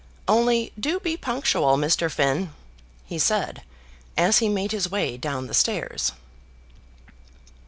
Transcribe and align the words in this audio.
"Only 0.27 0.73
do 0.79 0.99
be 0.99 1.15
punctual, 1.15 1.77
Mr. 1.77 2.11
Finn," 2.11 2.55
he 3.05 3.19
said, 3.19 3.61
as 4.17 4.39
he 4.39 4.49
made 4.49 4.71
his 4.71 4.89
way 4.89 5.15
down 5.15 5.45
the 5.45 5.53
stairs. 5.53 6.13